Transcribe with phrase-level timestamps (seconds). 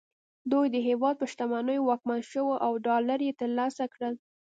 [0.51, 4.13] دوی د هېواد په شتمنیو واکمن شول او ډالر یې ترلاسه کړل